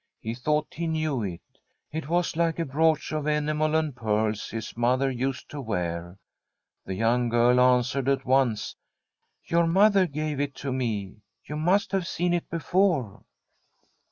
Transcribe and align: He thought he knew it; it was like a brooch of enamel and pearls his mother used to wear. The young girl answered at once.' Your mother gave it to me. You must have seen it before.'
He 0.19 0.33
thought 0.33 0.73
he 0.73 0.87
knew 0.87 1.21
it; 1.21 1.41
it 1.91 2.09
was 2.09 2.35
like 2.35 2.57
a 2.57 2.65
brooch 2.65 3.11
of 3.11 3.27
enamel 3.27 3.75
and 3.75 3.95
pearls 3.95 4.49
his 4.49 4.75
mother 4.75 5.11
used 5.11 5.47
to 5.51 5.61
wear. 5.61 6.17
The 6.87 6.95
young 6.95 7.29
girl 7.29 7.59
answered 7.61 8.09
at 8.09 8.25
once.' 8.25 8.75
Your 9.51 9.67
mother 9.67 10.07
gave 10.07 10.39
it 10.39 10.55
to 10.55 10.71
me. 10.73 11.17
You 11.45 11.55
must 11.55 11.91
have 11.91 12.07
seen 12.07 12.33
it 12.33 12.49
before.' 12.49 13.21